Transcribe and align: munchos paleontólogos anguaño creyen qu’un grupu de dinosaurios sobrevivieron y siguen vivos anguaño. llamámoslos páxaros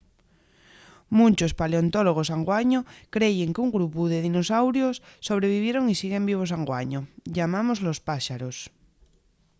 munchos 1.17 1.53
paleontólogos 1.59 2.31
anguaño 2.35 2.79
creyen 3.15 3.53
qu’un 3.55 3.69
grupu 3.75 4.03
de 4.11 4.23
dinosaurios 4.27 4.95
sobrevivieron 5.27 5.85
y 5.91 5.95
siguen 6.01 6.27
vivos 6.29 6.51
anguaño. 6.57 6.99
llamámoslos 7.35 7.97
páxaros 8.09 8.57